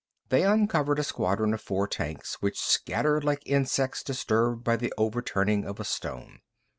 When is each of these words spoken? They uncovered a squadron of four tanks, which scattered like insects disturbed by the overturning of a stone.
They 0.29 0.41
uncovered 0.41 0.97
a 0.97 1.03
squadron 1.03 1.53
of 1.53 1.61
four 1.61 1.87
tanks, 1.87 2.41
which 2.41 2.59
scattered 2.59 3.23
like 3.23 3.45
insects 3.45 4.01
disturbed 4.01 4.63
by 4.63 4.75
the 4.77 4.91
overturning 4.97 5.63
of 5.63 5.79
a 5.79 5.83
stone. 5.85 6.39